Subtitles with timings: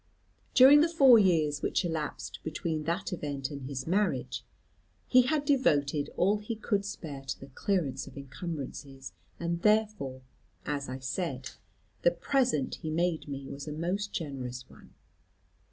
[0.55, 4.43] During the four years which elapsed between that event and his marriage,
[5.07, 10.23] he had devoted all he could spare to the clearance of encumbrances and therefore,
[10.65, 11.51] as I said,
[12.01, 14.95] the present he made me was a most generous one.